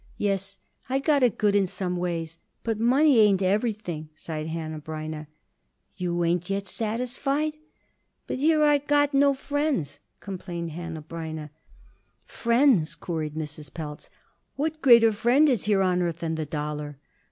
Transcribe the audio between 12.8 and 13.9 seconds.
queried Mrs.